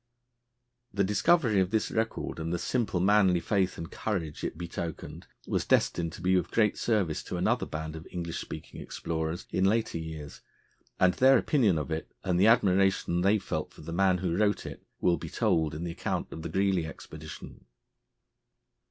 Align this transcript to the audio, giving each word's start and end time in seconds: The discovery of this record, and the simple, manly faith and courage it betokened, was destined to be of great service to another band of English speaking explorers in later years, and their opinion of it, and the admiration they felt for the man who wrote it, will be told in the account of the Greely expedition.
The 0.91 1.03
discovery 1.03 1.59
of 1.59 1.69
this 1.69 1.91
record, 1.91 2.39
and 2.39 2.51
the 2.51 2.57
simple, 2.57 2.99
manly 2.99 3.39
faith 3.39 3.77
and 3.77 3.91
courage 3.91 4.43
it 4.43 4.57
betokened, 4.57 5.27
was 5.45 5.63
destined 5.63 6.11
to 6.13 6.23
be 6.23 6.33
of 6.33 6.49
great 6.49 6.75
service 6.75 7.21
to 7.25 7.37
another 7.37 7.67
band 7.67 7.95
of 7.95 8.07
English 8.09 8.41
speaking 8.41 8.81
explorers 8.81 9.45
in 9.51 9.63
later 9.63 9.99
years, 9.99 10.41
and 10.99 11.13
their 11.13 11.37
opinion 11.37 11.77
of 11.77 11.91
it, 11.91 12.11
and 12.23 12.39
the 12.39 12.47
admiration 12.47 13.21
they 13.21 13.37
felt 13.37 13.71
for 13.71 13.81
the 13.81 13.93
man 13.93 14.17
who 14.17 14.35
wrote 14.35 14.65
it, 14.65 14.83
will 14.99 15.17
be 15.17 15.29
told 15.29 15.75
in 15.75 15.83
the 15.83 15.91
account 15.91 16.33
of 16.33 16.41
the 16.41 16.49
Greely 16.49 16.87
expedition. 16.87 17.65